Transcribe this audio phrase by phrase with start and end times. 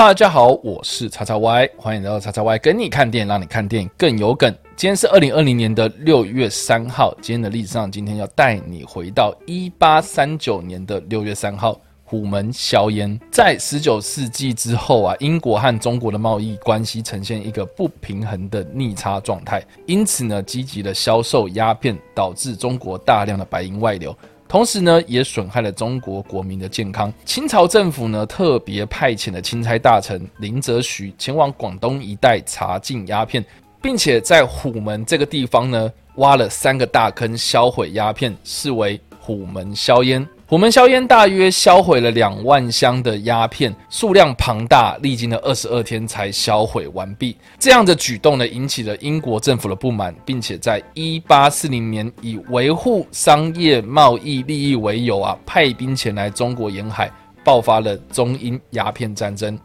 [0.00, 4.50] 大家好，我是叉叉 Y，欢迎来到叉叉 Y 跟你看电影，让你看电影更有梗。
[4.74, 13.20] 今天是二零二零年的六月三号，今天的历史上，今天要带你回到一八三九年的六月三号，虎门销烟。
[13.30, 24.16] 在十九世纪之后啊，英国和中国的贸易关系呈现一个不平衡的逆差状态，因此呢，积极的销售鸦片，导致中国大量的白银外流。
[24.50, 27.12] 同时呢，也损害了中国国民的健康。
[27.24, 33.44] 清朝政府呢，特别派遣了钦差大臣林则徐前往广东一带查禁鸦片，
[33.80, 40.26] 并且在虎门这个地方呢，挖了三个大坑销毁鸦片，视为虎门销烟。
[40.50, 47.36] 虎门销烟大约销毁了两万箱的鸦片，数量庞大，历经了二十二天才销毁完毕。
[47.56, 57.08] 这样的举动呢，引起了英国政府的不满，并且在一八四零年以维护商业贸易利益为由啊，派兵前来中国沿海，
[57.44, 59.56] 爆发了中英鸦片战争。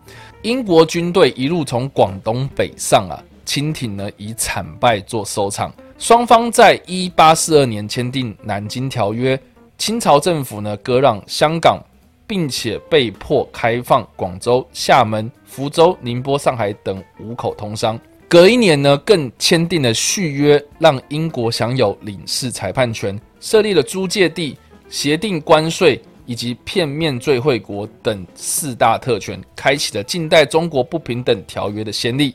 [0.43, 5.73] 英国军队一路从广东北上啊，清廷呢以惨败做收场。
[5.97, 9.35] 双方在一八四二年签订《南京条约》。
[9.77, 11.79] 清朝政府呢割让香港，
[12.25, 17.99] 并且被迫开放广州、厦门、福州、宁波、上海等五口通商。
[18.27, 24.57] 隔一年呢，更签订了续约，让英国享有领事裁判权，设立了租界地、
[24.89, 32.33] 协定关税以及片面最惠国等四大特权，开启了近代中国不平等条约的先例。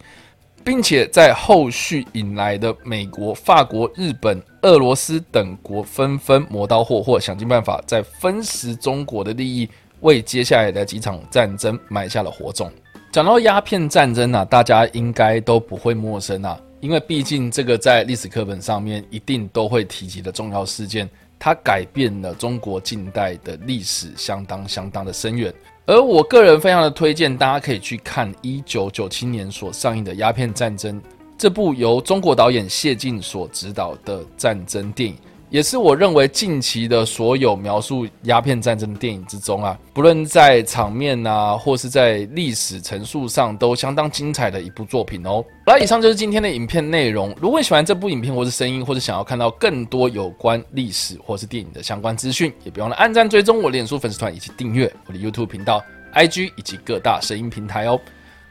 [0.64, 9.69] 并且在后续引来的美国、法国、日本、俄罗斯等国纷纷磨刀霍霍，想尽办法在分食中国的利益，
[10.00, 12.70] 为接下来的几场战争埋下了火种。
[13.11, 21.08] 讲到鸦片战争啊，大家应该都不会陌生啊，因为毕竟这个在历史课本上面一定都会提及的重要事件，
[21.39, 25.52] 它改变了中国近代的历史，相当相当的深远。
[25.90, 30.95] 而我个人非常的推荐，大家可以去看一九九七年所上映的《鸦片战争》
[31.36, 35.17] 这部由中国导演谢晋所执导的战争电影。
[35.50, 45.44] 也是我认为近期的所有描述鸦片战争的电影之中啊，不论在场面啊，或是在历史陈述上，都相当精彩的一部作品哦。
[45.66, 47.34] 好了，以上就是今天的影片内容。
[47.40, 55.82] 如果你喜欢这部影片，或是声音，或者想要看到更多有关历史或是电影的相关资讯，也别忘了按赞、追踪我脸书粉丝团，以及订阅我的 YouTube 频道、
[56.14, 58.00] IG 以及各大声音平台哦。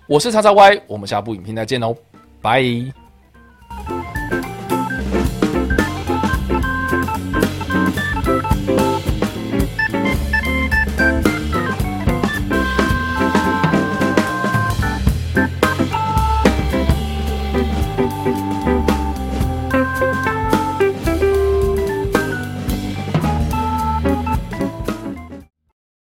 [0.05, 1.95] 我是叉叉 Y，我们下部影片再见哦，
[2.41, 2.98] 拜。